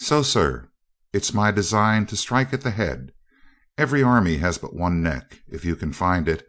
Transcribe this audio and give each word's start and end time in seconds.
So, 0.00 0.22
sir, 0.24 0.68
it's 1.12 1.32
my 1.32 1.52
design 1.52 2.04
to 2.06 2.16
strike 2.16 2.52
at 2.52 2.62
the 2.62 2.72
head. 2.72 3.12
Every 3.78 4.02
army 4.02 4.38
has 4.38 4.58
but 4.58 4.74
one 4.74 5.00
neck 5.00 5.42
if 5.46 5.64
you 5.64 5.76
can 5.76 5.92
find 5.92 6.28
it. 6.28 6.44